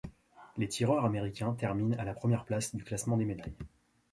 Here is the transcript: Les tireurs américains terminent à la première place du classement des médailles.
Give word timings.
Les 0.57 0.67
tireurs 0.67 1.05
américains 1.05 1.53
terminent 1.53 1.95
à 1.99 2.05
la 2.05 2.15
première 2.15 2.43
place 2.43 2.73
du 2.75 2.83
classement 2.83 3.17
des 3.17 3.25
médailles. 3.25 3.53